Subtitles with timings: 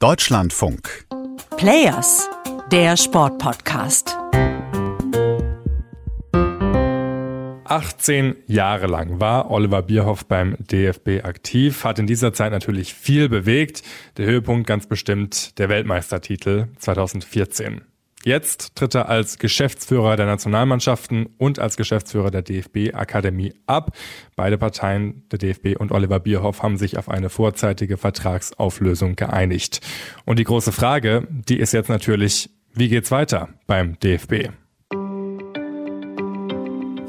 [0.00, 1.06] Deutschlandfunk.
[1.56, 2.30] Players,
[2.70, 4.16] der Sportpodcast.
[7.64, 13.28] 18 Jahre lang war Oliver Bierhoff beim DFB aktiv, hat in dieser Zeit natürlich viel
[13.28, 13.82] bewegt.
[14.18, 17.80] Der Höhepunkt ganz bestimmt der Weltmeistertitel 2014.
[18.24, 23.96] Jetzt tritt er als Geschäftsführer der Nationalmannschaften und als Geschäftsführer der DFB-Akademie ab.
[24.34, 29.80] Beide Parteien, der DFB und Oliver Bierhoff, haben sich auf eine vorzeitige Vertragsauflösung geeinigt.
[30.24, 34.50] Und die große Frage, die ist jetzt natürlich, wie geht's weiter beim DFB?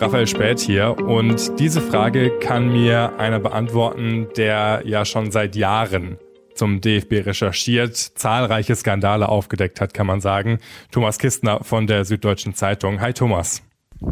[0.02, 6.18] Raphael Spät hier und diese Frage kann mir einer beantworten, der ja schon seit Jahren
[6.60, 10.60] zum DFB recherchiert, zahlreiche Skandale aufgedeckt hat, kann man sagen.
[10.92, 13.00] Thomas Kistner von der Süddeutschen Zeitung.
[13.00, 13.64] Hi Thomas.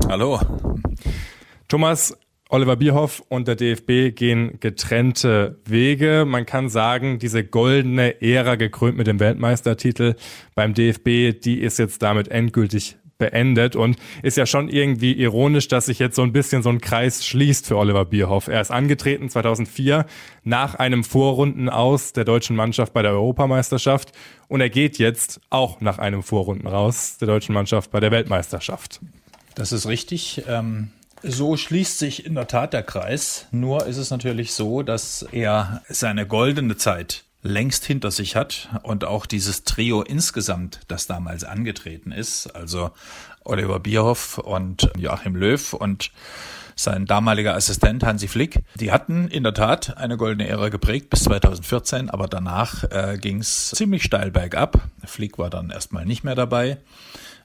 [0.07, 0.39] Hallo.
[1.67, 2.17] Thomas,
[2.49, 6.23] Oliver Bierhoff und der DFB gehen getrennte Wege.
[6.25, 10.15] Man kann sagen, diese goldene Ära gekrönt mit dem Weltmeistertitel
[10.55, 15.87] beim DFB, die ist jetzt damit endgültig beendet und ist ja schon irgendwie ironisch, dass
[15.87, 18.47] sich jetzt so ein bisschen so ein Kreis schließt für Oliver Bierhoff.
[18.47, 20.05] Er ist angetreten 2004
[20.43, 24.11] nach einem Vorrunden aus der deutschen Mannschaft bei der Europameisterschaft
[24.47, 29.01] und er geht jetzt auch nach einem Vorrunden raus der deutschen Mannschaft bei der Weltmeisterschaft.
[29.55, 30.43] Das ist richtig.
[30.47, 30.89] Ähm
[31.23, 33.47] so schließt sich in der Tat der Kreis.
[33.51, 39.05] Nur ist es natürlich so, dass er seine goldene Zeit längst hinter sich hat und
[39.05, 42.91] auch dieses Trio insgesamt, das damals angetreten ist, also
[43.43, 46.11] Oliver Bierhoff und Joachim Löw und
[46.75, 51.23] sein damaliger Assistent Hansi Flick, die hatten in der Tat eine goldene Ära geprägt bis
[51.23, 54.81] 2014, aber danach äh, ging es ziemlich steil bergab.
[55.03, 56.77] Flick war dann erstmal nicht mehr dabei.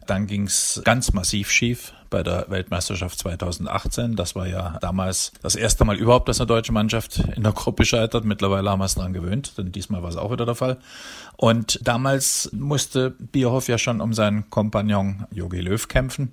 [0.07, 4.17] Dann ging es ganz massiv schief bei der Weltmeisterschaft 2018.
[4.17, 7.85] Das war ja damals das erste Mal überhaupt, dass eine deutsche Mannschaft in der Gruppe
[7.85, 8.25] scheitert.
[8.25, 10.79] Mittlerweile haben wir es dran gewöhnt, denn diesmal war es auch wieder der Fall.
[11.37, 16.33] Und damals musste Bierhoff ja schon um seinen Kompagnon Jogi Löw kämpfen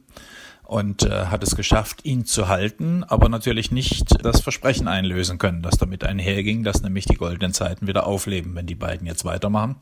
[0.70, 5.64] und äh, hat es geschafft, ihn zu halten, aber natürlich nicht das Versprechen einlösen können,
[5.64, 9.78] das damit einherging, dass nämlich die goldenen Zeiten wieder aufleben, wenn die beiden jetzt weitermachen.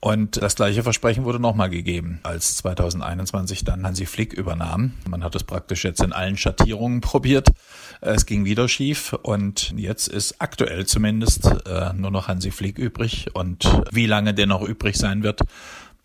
[0.00, 4.94] Und das gleiche Versprechen wurde nochmal gegeben, als 2021 dann Hansi Flick übernahm.
[5.06, 7.50] Man hat es praktisch jetzt in allen Schattierungen probiert.
[8.00, 13.28] Es ging wieder schief und jetzt ist aktuell zumindest äh, nur noch Hansi Flick übrig.
[13.34, 15.42] Und wie lange der noch übrig sein wird,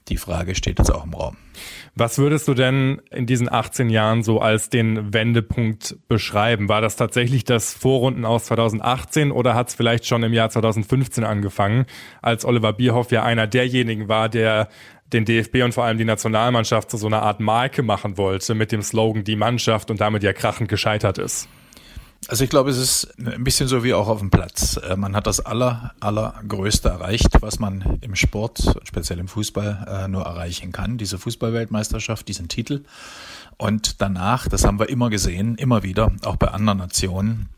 [0.08, 1.38] die Frage steht jetzt auch im Raum.
[1.96, 6.70] Was würdest du denn in diesen 18 Jahren so als den Wendepunkt beschreiben?
[6.70, 11.24] War das tatsächlich das Vorrunden aus 2018 oder hat es vielleicht schon im Jahr 2015
[11.24, 11.86] angefangen,
[12.22, 14.70] als Oliver Bierhoff ja einer derjenigen war, der
[15.12, 18.72] den DFB und vor allem die Nationalmannschaft zu so einer Art Marke machen wollte mit
[18.72, 21.50] dem Slogan die Mannschaft und damit ja krachend gescheitert ist?
[22.28, 24.78] Also ich glaube, es ist ein bisschen so wie auch auf dem Platz.
[24.78, 30.08] Äh, man hat das aller, allergrößte erreicht, was man im Sport, speziell im Fußball, äh,
[30.08, 30.98] nur erreichen kann.
[30.98, 32.84] Diese Fußballweltmeisterschaft, diesen Titel.
[33.58, 37.50] Und danach, das haben wir immer gesehen, immer wieder, auch bei anderen Nationen,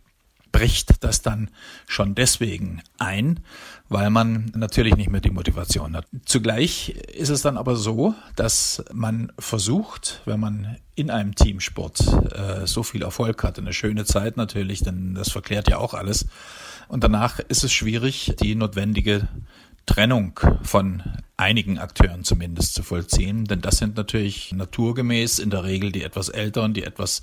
[0.54, 1.50] bricht das dann
[1.88, 3.42] schon deswegen ein,
[3.90, 6.06] weil man natürlich nicht mehr die Motivation hat.
[6.26, 12.00] Zugleich ist es dann aber so, dass man versucht, wenn man in einem Teamsport
[12.34, 16.28] äh, so viel Erfolg hat, eine schöne Zeit natürlich, denn das verklärt ja auch alles.
[16.88, 19.28] Und danach ist es schwierig, die notwendige
[19.86, 21.04] Trennung von
[21.36, 26.30] einigen Akteuren zumindest zu vollziehen, denn das sind natürlich naturgemäß in der Regel die etwas
[26.30, 27.22] älteren, die etwas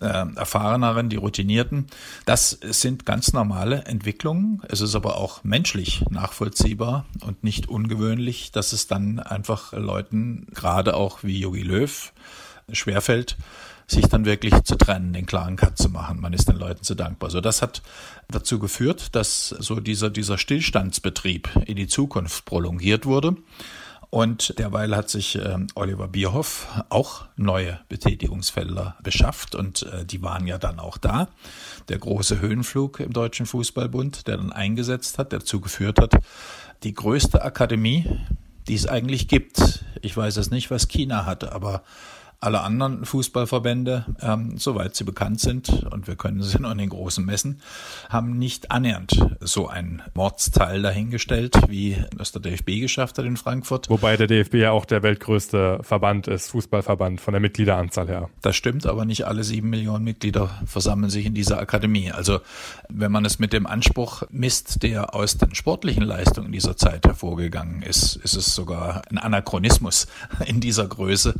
[0.00, 1.86] äh, erfahreneren, die routinierten.
[2.26, 4.62] Das sind ganz normale Entwicklungen.
[4.68, 10.94] Es ist aber auch menschlich nachvollziehbar und nicht ungewöhnlich, dass es dann einfach Leuten, gerade
[10.94, 12.12] auch wie Yogi Löw,
[12.72, 13.36] schwerfällt,
[13.86, 16.20] sich dann wirklich zu trennen, den klaren Cut zu machen.
[16.20, 17.30] Man ist den Leuten zu dankbar.
[17.30, 17.82] So, das hat
[18.28, 23.36] dazu geführt, dass so dieser, dieser Stillstandsbetrieb in die Zukunft prolongiert wurde.
[24.10, 30.46] Und derweil hat sich äh, Oliver Bierhoff auch neue Betätigungsfelder beschafft und äh, die waren
[30.46, 31.28] ja dann auch da.
[31.88, 36.14] Der große Höhenflug im Deutschen Fußballbund, der dann eingesetzt hat, der dazu geführt hat,
[36.84, 38.06] die größte Akademie,
[38.66, 39.84] die es eigentlich gibt.
[40.00, 41.82] Ich weiß es nicht, was China hatte, aber
[42.40, 46.90] alle anderen Fußballverbände, ähm, soweit sie bekannt sind, und wir können sie nur in den
[46.90, 47.60] großen Messen,
[48.08, 53.90] haben nicht annähernd so ein Mordsteil dahingestellt, wie es der DFB geschafft hat in Frankfurt.
[53.90, 58.30] Wobei der DFB ja auch der weltgrößte Verband ist, Fußballverband von der Mitgliederanzahl her.
[58.42, 62.12] Das stimmt, aber nicht alle sieben Millionen Mitglieder versammeln sich in dieser Akademie.
[62.12, 62.40] Also
[62.88, 67.82] wenn man es mit dem Anspruch misst, der aus den sportlichen Leistungen dieser Zeit hervorgegangen
[67.82, 70.06] ist, ist es sogar ein Anachronismus
[70.46, 71.34] in dieser Größe,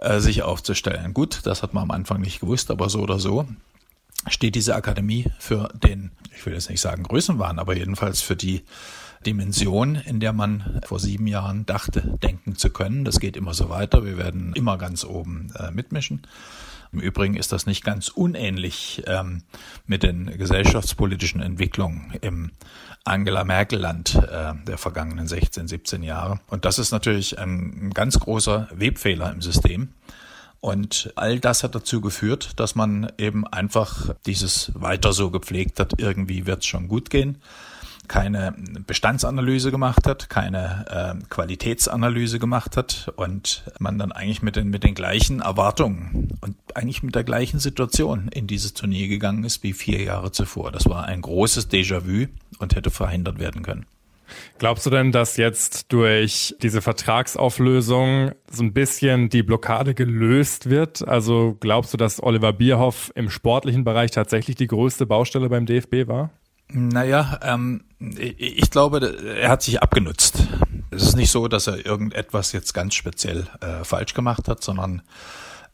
[0.00, 1.14] äh, sich aufzustellen.
[1.14, 3.46] Gut, das hat man am Anfang nicht gewusst, aber so oder so
[4.26, 8.64] steht diese Akademie für den, ich will jetzt nicht sagen Größenwahn, aber jedenfalls für die
[9.26, 13.04] Dimension, in der man vor sieben Jahren dachte, denken zu können.
[13.04, 14.04] Das geht immer so weiter.
[14.04, 16.22] Wir werden immer ganz oben äh, mitmischen.
[16.92, 19.42] Im Übrigen ist das nicht ganz unähnlich ähm,
[19.86, 22.52] mit den gesellschaftspolitischen Entwicklungen im
[23.04, 26.40] Angela Merkel-Land äh, der vergangenen 16, 17 Jahre.
[26.46, 29.88] Und das ist natürlich ein ganz großer Webfehler im System.
[30.60, 35.94] Und all das hat dazu geführt, dass man eben einfach dieses weiter so gepflegt hat,
[35.98, 37.38] irgendwie wird es schon gut gehen
[38.08, 38.54] keine
[38.86, 40.86] Bestandsanalyse gemacht hat, keine
[41.20, 46.56] äh, Qualitätsanalyse gemacht hat und man dann eigentlich mit den, mit den gleichen Erwartungen und
[46.74, 50.72] eigentlich mit der gleichen Situation in dieses Turnier gegangen ist wie vier Jahre zuvor.
[50.72, 52.26] Das war ein großes Déjà-vu
[52.58, 53.86] und hätte verhindert werden können.
[54.58, 61.06] Glaubst du denn, dass jetzt durch diese Vertragsauflösung so ein bisschen die Blockade gelöst wird?
[61.06, 66.06] Also glaubst du, dass Oliver Bierhoff im sportlichen Bereich tatsächlich die größte Baustelle beim DFB
[66.06, 66.30] war?
[66.70, 69.00] Naja, ähm, ich glaube,
[69.40, 70.42] er hat sich abgenutzt.
[70.90, 75.02] Es ist nicht so, dass er irgendetwas jetzt ganz speziell äh, falsch gemacht hat, sondern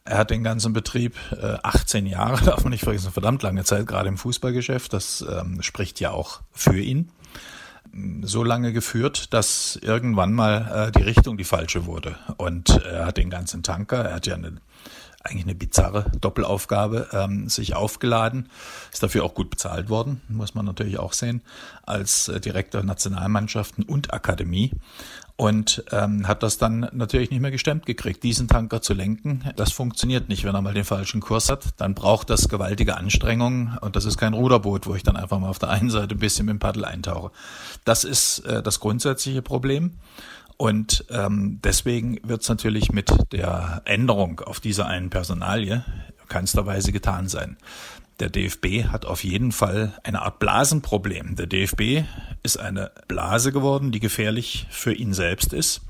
[0.05, 3.87] er hat den ganzen Betrieb äh, 18 Jahre, darf man nicht vergessen, verdammt lange Zeit,
[3.87, 4.93] gerade im Fußballgeschäft.
[4.93, 7.11] Das ähm, spricht ja auch für ihn.
[8.23, 12.17] So lange geführt, dass irgendwann mal äh, die Richtung die falsche wurde.
[12.35, 14.57] Und er hat den ganzen Tanker, er hat ja eine
[15.25, 18.49] eigentlich eine bizarre Doppelaufgabe, ähm, sich aufgeladen,
[18.91, 21.41] ist dafür auch gut bezahlt worden, muss man natürlich auch sehen,
[21.83, 24.71] als äh, Direktor Nationalmannschaften und Akademie
[25.37, 28.23] und ähm, hat das dann natürlich nicht mehr gestemmt gekriegt.
[28.23, 31.65] Diesen Tanker zu lenken, das funktioniert nicht, wenn er mal den falschen Kurs hat.
[31.77, 35.49] Dann braucht das gewaltige Anstrengungen und das ist kein Ruderboot, wo ich dann einfach mal
[35.49, 37.31] auf der einen Seite ein bisschen mit dem Paddel eintauche.
[37.83, 39.95] Das ist äh, das grundsätzliche Problem.
[40.57, 45.83] Und ähm, deswegen wird es natürlich mit der Änderung auf diese einen Personalie
[46.27, 47.57] keinster Weise getan sein.
[48.19, 51.35] Der DFB hat auf jeden Fall eine Art Blasenproblem.
[51.35, 52.03] Der DFB
[52.43, 55.81] ist eine Blase geworden, die gefährlich für ihn selbst ist.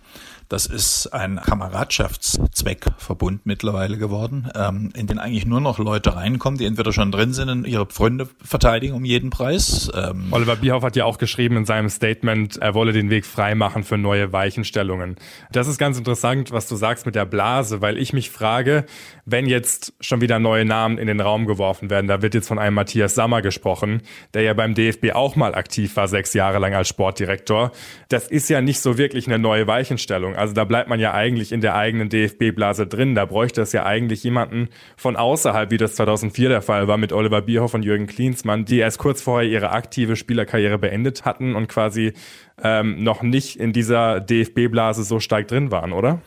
[0.48, 6.66] Das ist ein Kameradschaftszweckverbund mittlerweile geworden, ähm, in den eigentlich nur noch Leute reinkommen, die
[6.66, 9.90] entweder schon drin sind und ihre Freunde verteidigen um jeden Preis.
[9.96, 13.56] Ähm Oliver Bierhoff hat ja auch geschrieben in seinem Statement, er wolle den Weg frei
[13.56, 15.16] machen für neue Weichenstellungen.
[15.52, 18.86] Das ist ganz interessant, was du sagst mit der Blase, weil ich mich frage,
[19.26, 22.60] wenn jetzt schon wieder neue Namen in den Raum geworfen werden, da wird jetzt von
[22.60, 24.04] einem Matthias Sammer gesprochen,
[24.36, 27.72] der ja beim DFB auch mal aktiv war, sechs Jahre lang als Sportdirektor.
[28.10, 30.35] Das ist ja nicht so wirklich eine neue Weichenstellung.
[30.36, 33.16] Also da bleibt man ja eigentlich in der eigenen DFB-Blase drin.
[33.16, 37.14] Da bräuchte es ja eigentlich jemanden von außerhalb, wie das 2004 der Fall war mit
[37.14, 41.68] Oliver Bierhoff und Jürgen Klinsmann, die erst kurz vorher ihre aktive Spielerkarriere beendet hatten und
[41.68, 42.14] quasi
[42.62, 46.22] ähm, noch nicht in dieser DFB-Blase so stark drin waren, oder?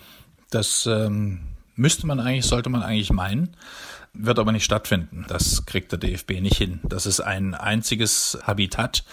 [0.51, 1.41] Das ähm,
[1.79, 3.57] müsste man eigentlich, sollte man eigentlich meinen
[4.15, 5.25] wird aber nicht stattfinden.
[5.29, 6.81] Das kriegt der DFB nicht hin.
[6.83, 9.05] Das ist ein einziges Habitat,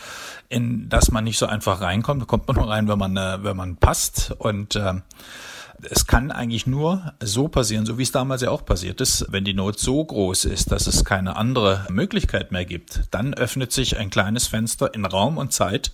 [0.50, 2.21] in das man nicht so einfach reinkommt.
[2.21, 4.33] Da kommt man nur rein, wenn man, äh, wenn man passt.
[4.38, 4.94] Und äh,
[5.89, 9.44] es kann eigentlich nur so passieren, so wie es damals ja auch passiert ist, wenn
[9.44, 13.97] die Not so groß ist, dass es keine andere Möglichkeit mehr gibt, dann öffnet sich
[13.97, 15.91] ein kleines Fenster in Raum und Zeit,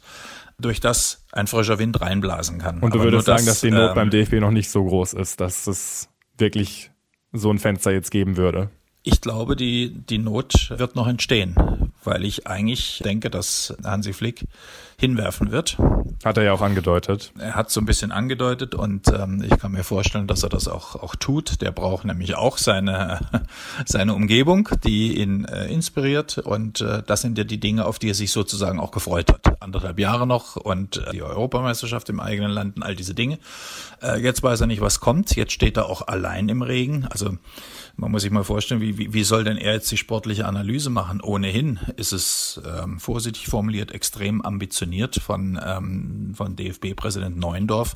[0.60, 2.80] durch das ein frischer Wind reinblasen kann.
[2.80, 5.14] Und du Aber würdest sagen, dass die Not ähm, beim DFB noch nicht so groß
[5.14, 6.11] ist, dass es
[6.42, 6.92] wirklich
[7.32, 8.70] so ein Fenster jetzt geben würde?
[9.04, 11.56] Ich glaube, die, die Not wird noch entstehen,
[12.04, 14.46] weil ich eigentlich denke, dass Hansi Flick
[15.02, 15.78] hinwerfen wird.
[16.24, 17.34] Hat er ja auch angedeutet.
[17.40, 20.68] Er hat so ein bisschen angedeutet und ähm, ich kann mir vorstellen, dass er das
[20.68, 21.62] auch, auch tut.
[21.62, 23.20] Der braucht nämlich auch seine,
[23.86, 28.12] seine Umgebung, die ihn äh, inspiriert und äh, das sind ja die Dinge, auf die
[28.12, 29.62] er sich sozusagen auch gefreut hat.
[29.62, 33.40] Anderthalb Jahre noch und äh, die Europameisterschaft im eigenen Land und all diese Dinge.
[34.04, 35.36] Äh, jetzt weiß er nicht, was kommt.
[35.36, 37.08] Jetzt steht er auch allein im Regen.
[37.10, 37.38] Also
[37.96, 40.90] man muss sich mal vorstellen, wie, wie, wie soll denn er jetzt die sportliche Analyse
[40.90, 41.22] machen?
[41.22, 47.96] Ohnehin ist es ähm, vorsichtig formuliert extrem ambitioniert von, ähm, von DFB-Präsident Neuendorf,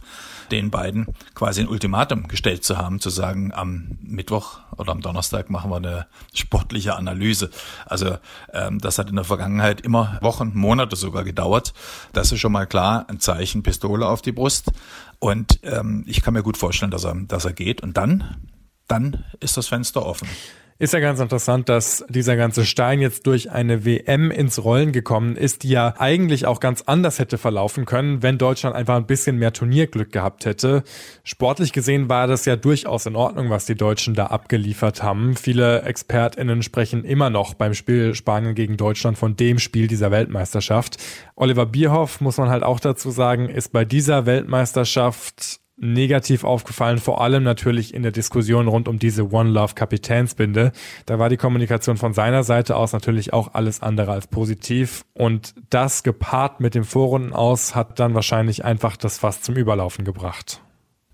[0.51, 5.49] den beiden quasi ein Ultimatum gestellt zu haben, zu sagen, am Mittwoch oder am Donnerstag
[5.49, 7.49] machen wir eine sportliche Analyse.
[7.85, 8.17] Also
[8.53, 11.73] ähm, das hat in der Vergangenheit immer Wochen, Monate sogar gedauert.
[12.13, 14.71] Das ist schon mal klar, ein Zeichen Pistole auf die Brust.
[15.19, 17.81] Und ähm, ich kann mir gut vorstellen, dass er, dass er geht.
[17.81, 18.37] Und dann
[18.87, 20.27] dann ist das Fenster offen.
[20.77, 25.37] Ist ja ganz interessant, dass dieser ganze Stein jetzt durch eine WM ins Rollen gekommen
[25.37, 29.37] ist, die ja eigentlich auch ganz anders hätte verlaufen können, wenn Deutschland einfach ein bisschen
[29.37, 30.83] mehr Turnierglück gehabt hätte.
[31.23, 35.37] Sportlich gesehen war das ja durchaus in Ordnung, was die Deutschen da abgeliefert haben.
[35.37, 40.97] Viele ExpertInnen sprechen immer noch beim Spiel Spanien gegen Deutschland von dem Spiel dieser Weltmeisterschaft.
[41.37, 47.21] Oliver Bierhoff, muss man halt auch dazu sagen, ist bei dieser Weltmeisterschaft negativ aufgefallen, vor
[47.21, 50.71] allem natürlich in der Diskussion rund um diese One Love Kapitänsbinde.
[51.05, 55.53] Da war die Kommunikation von seiner Seite aus natürlich auch alles andere als positiv und
[55.69, 60.61] das gepaart mit dem Vorrunden aus hat dann wahrscheinlich einfach das Fass zum Überlaufen gebracht.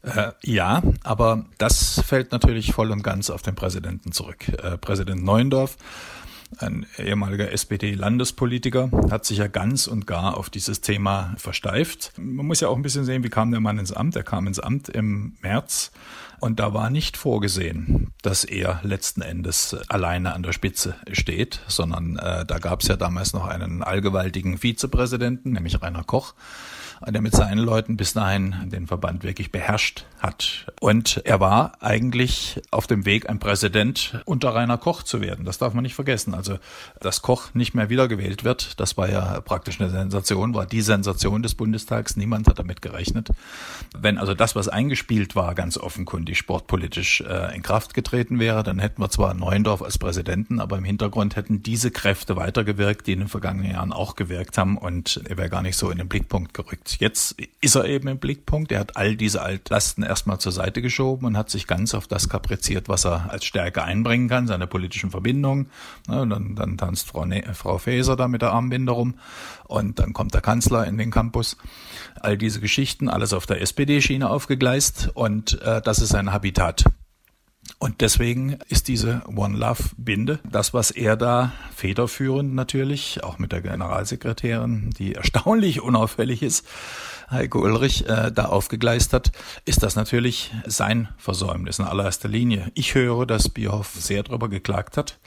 [0.03, 4.47] Äh, ja, aber das fällt natürlich voll und ganz auf den Präsidenten zurück.
[4.49, 5.77] Äh, Präsident Neuendorf
[6.57, 12.13] ein ehemaliger SPD-Landespolitiker, hat sich ja ganz und gar auf dieses Thema versteift.
[12.17, 14.15] Man muss ja auch ein bisschen sehen, wie kam der Mann ins Amt?
[14.15, 15.91] Er kam ins Amt im März
[16.39, 22.17] und da war nicht vorgesehen, dass er letzten Endes alleine an der Spitze steht, sondern
[22.17, 26.33] äh, da gab es ja damals noch einen allgewaltigen Vizepräsidenten, nämlich Rainer Koch
[27.07, 30.67] der mit seinen Leuten bis dahin den Verband wirklich beherrscht hat.
[30.79, 35.45] Und er war eigentlich auf dem Weg, ein Präsident unter Rainer Koch zu werden.
[35.45, 36.33] Das darf man nicht vergessen.
[36.33, 36.59] Also,
[36.99, 41.41] dass Koch nicht mehr wiedergewählt wird, das war ja praktisch eine Sensation, war die Sensation
[41.41, 42.15] des Bundestags.
[42.15, 43.29] Niemand hat damit gerechnet.
[43.97, 48.79] Wenn also das, was eingespielt war, ganz offenkundig sportpolitisch äh, in Kraft getreten wäre, dann
[48.79, 53.19] hätten wir zwar Neuendorf als Präsidenten, aber im Hintergrund hätten diese Kräfte weitergewirkt, die in
[53.19, 56.53] den vergangenen Jahren auch gewirkt haben und er wäre gar nicht so in den Blickpunkt
[56.53, 56.90] gerückt.
[56.99, 58.71] Jetzt ist er eben im Blickpunkt.
[58.71, 62.29] Er hat all diese Altlasten erstmal zur Seite geschoben und hat sich ganz auf das
[62.29, 65.69] kapriziert, was er als Stärke einbringen kann, seine politischen Verbindungen.
[66.07, 69.15] Und dann, dann tanzt Frau, ne Frau Faeser da mit der Armbinde rum
[69.65, 71.57] und dann kommt der Kanzler in den Campus.
[72.19, 76.85] All diese Geschichten, alles auf der SPD-Schiene aufgegleist und äh, das ist sein Habitat.
[77.81, 83.51] Und deswegen ist diese One Love Binde das, was er da federführend natürlich, auch mit
[83.51, 86.67] der Generalsekretärin, die erstaunlich unauffällig ist,
[87.31, 89.31] Heiko Ulrich, äh, da aufgegleist hat,
[89.65, 92.71] ist das natürlich sein Versäumnis in allererster Linie.
[92.75, 95.17] Ich höre, dass Bierhoff sehr darüber geklagt hat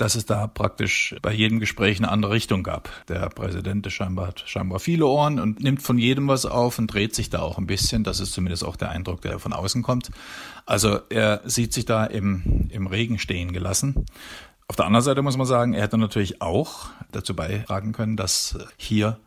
[0.00, 2.88] dass es da praktisch bei jedem Gespräch eine andere Richtung gab.
[3.08, 7.14] Der Präsident scheinbar, hat scheinbar viele Ohren und nimmt von jedem was auf und dreht
[7.14, 8.04] sich da auch ein bisschen.
[8.04, 10.10] Das ist zumindest auch der Eindruck, der von außen kommt.
[10.66, 14.06] Also er sieht sich da im, im Regen stehen gelassen.
[14.68, 18.58] Auf der anderen Seite muss man sagen, er hätte natürlich auch dazu beitragen können, dass
[18.76, 19.18] hier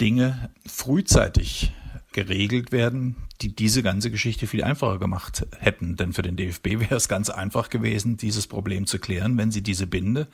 [0.00, 1.72] Dinge frühzeitig
[2.12, 5.96] geregelt werden, die diese ganze Geschichte viel einfacher gemacht hätten.
[5.96, 9.62] Denn für den DFB wäre es ganz einfach gewesen, dieses Problem zu klären, wenn sie
[9.62, 10.28] diese Binde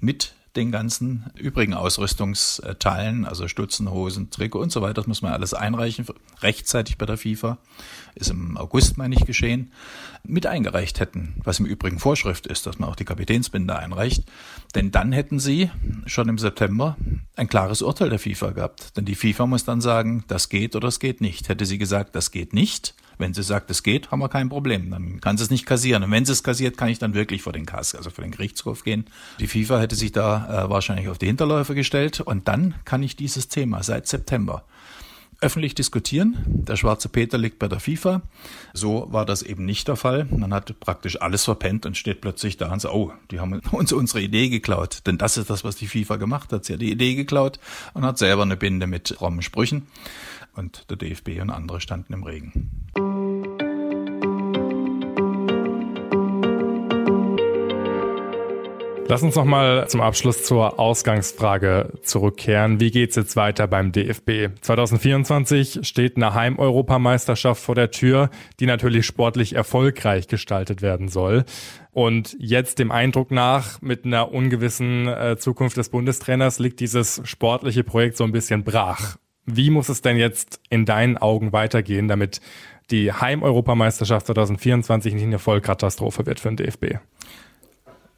[0.00, 5.32] mit den ganzen übrigen Ausrüstungsteilen, also Stutzen, Hosen, Trikot und so weiter, das muss man
[5.32, 6.04] alles einreichen,
[6.40, 7.58] rechtzeitig bei der FIFA,
[8.14, 9.72] ist im August, meine ich, geschehen,
[10.24, 14.24] mit eingereicht hätten, was im Übrigen Vorschrift ist, dass man auch die Kapitänsbinde einreicht.
[14.74, 15.70] Denn dann hätten sie
[16.06, 16.96] schon im September
[17.34, 18.96] ein klares Urteil der FIFA gehabt.
[18.96, 21.48] Denn die FIFA muss dann sagen, das geht oder das geht nicht.
[21.48, 24.90] Hätte sie gesagt, das geht nicht, wenn sie sagt, es geht, haben wir kein Problem.
[24.90, 26.02] Dann kann sie es nicht kassieren.
[26.02, 28.32] Und wenn sie es kassiert, kann ich dann wirklich vor den Kass, also vor den
[28.32, 29.06] Gerichtshof gehen.
[29.40, 32.20] Die FIFA hätte sich da äh, wahrscheinlich auf die Hinterläufe gestellt.
[32.20, 34.64] Und dann kann ich dieses Thema seit September
[35.42, 36.36] öffentlich diskutieren.
[36.46, 38.22] Der schwarze Peter liegt bei der FIFA.
[38.72, 40.26] So war das eben nicht der Fall.
[40.30, 43.92] Man hat praktisch alles verpennt und steht plötzlich da und sagt, oh, die haben uns
[43.92, 45.00] unsere Idee geklaut.
[45.06, 46.64] Denn das ist das, was die FIFA gemacht hat.
[46.64, 47.58] Sie hat die Idee geklaut
[47.94, 49.86] und hat selber eine Binde mit frommen Sprüchen.
[50.54, 52.70] Und der DFB und andere standen im Regen.
[59.12, 62.80] Lass uns noch mal zum Abschluss zur Ausgangsfrage zurückkehren.
[62.80, 64.58] Wie geht's jetzt weiter beim DFB?
[64.62, 71.44] 2024 steht eine Heimeuropameisterschaft vor der Tür, die natürlich sportlich erfolgreich gestaltet werden soll.
[71.90, 77.84] Und jetzt dem Eindruck nach, mit einer ungewissen äh, Zukunft des Bundestrainers liegt dieses sportliche
[77.84, 79.18] Projekt so ein bisschen brach.
[79.44, 82.40] Wie muss es denn jetzt in deinen Augen weitergehen, damit
[82.90, 86.94] die Heimeuropameisterschaft 2024 nicht eine Vollkatastrophe wird für den DFB?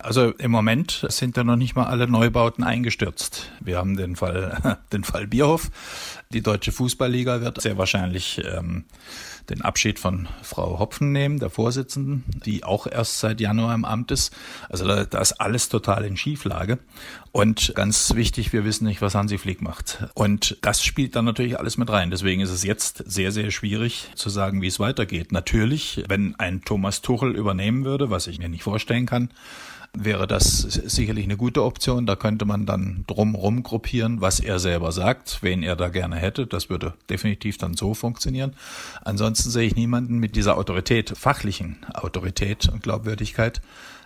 [0.04, 3.50] Also im Moment sind ja noch nicht mal alle Neubauten eingestürzt.
[3.60, 5.70] Wir haben den Fall, den Fall Bierhof.
[6.30, 8.84] Die deutsche Fußballliga wird sehr wahrscheinlich ähm,
[9.48, 14.10] den Abschied von Frau Hopfen nehmen, der Vorsitzenden, die auch erst seit Januar im Amt
[14.10, 14.34] ist.
[14.68, 16.80] Also da, da ist alles total in Schieflage.
[17.32, 20.04] Und ganz wichtig, wir wissen nicht, was Hansi Flick macht.
[20.12, 22.10] Und das spielt dann natürlich alles mit rein.
[22.10, 25.32] Deswegen ist es jetzt sehr, sehr schwierig zu sagen, wie es weitergeht.
[25.32, 29.30] Natürlich, wenn ein Thomas Tuchel übernehmen würde, was ich mir nicht vorstellen kann,
[29.96, 32.06] wäre das sicherlich eine gute Option.
[32.06, 36.46] Da könnte man dann drumherum gruppieren, was er selber sagt, wen er da gerne hätte.
[36.46, 38.54] Das würde definitiv dann so funktionieren.
[39.02, 43.60] Ansonsten sehe ich niemanden mit dieser Autorität, fachlichen Autorität und Glaubwürdigkeit,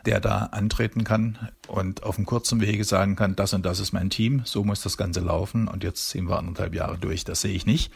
[0.06, 3.92] der da antreten kann und auf einem kurzen Wege sagen kann, das und das ist
[3.92, 7.24] mein Team, so muss das Ganze laufen und jetzt ziehen wir anderthalb Jahre durch.
[7.24, 7.92] Das sehe ich nicht.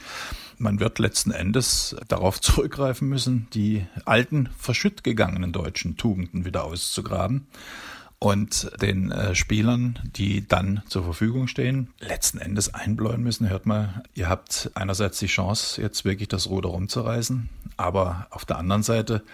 [0.59, 7.47] Man wird letzten Endes darauf zurückgreifen müssen, die alten, verschütt gegangenen deutschen Tugenden wieder auszugraben.
[8.23, 13.49] und den äh, Spielern, die dann zur Verfügung stehen, letzten Endes einbläuen müssen.
[13.49, 18.59] Hört mal, ihr habt einerseits die Chance, jetzt wirklich das Ruder rumzureißen, aber auf der
[18.59, 19.25] anderen Seite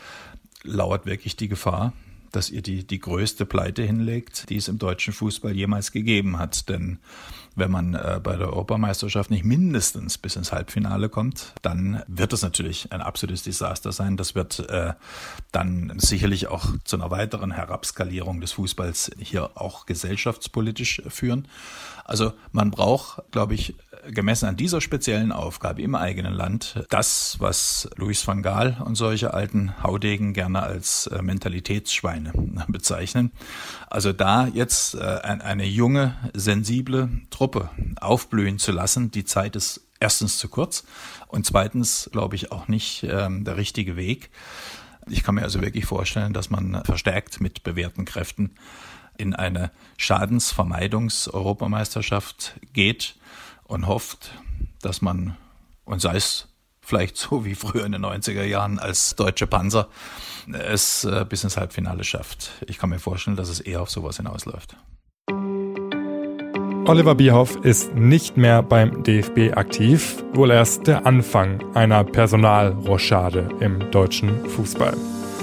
[0.63, 1.93] lauert wirklich die Gefahr,
[2.33, 6.69] dass ihr die, die größte Pleite hinlegt, die es im deutschen Fußball jemals gegeben hat.
[6.69, 6.99] Denn
[7.55, 12.43] wenn man äh, bei der Europameisterschaft nicht mindestens bis ins Halbfinale kommt, dann wird es
[12.43, 14.17] natürlich ein absolutes Desaster sein.
[14.17, 14.95] Das wird äh,
[15.53, 21.49] dann sicherlich auch zu einer weiteren Herabskalierung des Fußballs hier auch gesellschaftspolitisch führen.
[22.05, 23.75] Also man braucht, glaube ich,
[24.13, 29.35] gemessen an dieser speziellen Aufgabe im eigenen Land das, was Louis van Gaal und solche
[29.35, 32.33] alten Haudegen gerne als äh, Mentalitätsschweine
[32.69, 33.33] bezeichnen.
[33.89, 40.39] Also da jetzt äh, eine junge, sensible Truppe aufblühen zu lassen, die Zeit ist erstens
[40.39, 40.85] zu kurz
[41.27, 44.31] und zweitens, glaube ich, auch nicht ähm, der richtige Weg.
[45.09, 48.53] Ich kann mir also wirklich vorstellen, dass man verstärkt mit bewährten Kräften
[49.17, 53.17] in eine Schadensvermeidungs-Europameisterschaft geht
[53.69, 54.33] und hofft,
[54.83, 55.37] dass man,
[55.85, 56.49] und sei es
[56.81, 59.89] vielleicht so wie früher in den 90er Jahren als deutsche Panzer,
[60.53, 62.51] es äh, bis ins Halbfinale schafft.
[62.67, 64.77] Ich kann mir vorstellen, dass es eher auf sowas hinausläuft.
[66.87, 73.91] Oliver Bierhoff ist nicht mehr beim DFB aktiv, wohl erst der Anfang einer Personalrochade im
[73.91, 74.97] deutschen Fußball.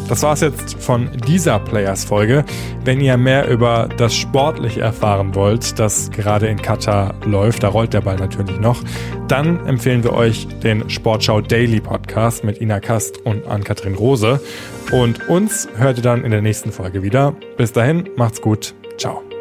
[0.07, 2.45] Das war's jetzt von dieser Players-Folge.
[2.83, 7.93] Wenn ihr mehr über das Sportliche erfahren wollt, das gerade in Katar läuft, da rollt
[7.93, 8.83] der Ball natürlich noch,
[9.27, 14.39] dann empfehlen wir euch den Sportschau Daily Podcast mit Ina Kast und Ann-Kathrin Rose.
[14.91, 17.35] Und uns hört ihr dann in der nächsten Folge wieder.
[17.57, 18.75] Bis dahin, macht's gut.
[18.97, 19.34] Ciao.